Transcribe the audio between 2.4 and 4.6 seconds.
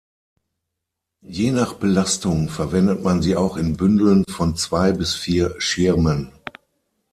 verwendet man sie auch in Bündeln von